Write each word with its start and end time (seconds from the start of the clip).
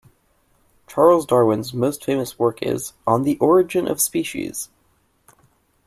Charles 0.87 1.27
Darwin's 1.27 1.75
most 1.75 2.03
famous 2.03 2.39
work 2.39 2.63
is 2.63 2.93
On 3.05 3.21
the 3.21 3.37
Origin 3.37 3.87
of 3.87 4.01
Species. 4.01 4.69